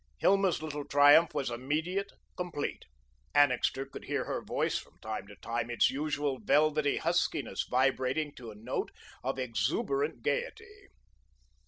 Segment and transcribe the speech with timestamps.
[0.17, 2.85] Hilma's little triumph was immediate, complete.
[3.35, 8.49] Annixter could hear her voice from time to time, its usual velvety huskiness vibrating to
[8.49, 8.89] a note
[9.23, 10.87] of exuberant gayety.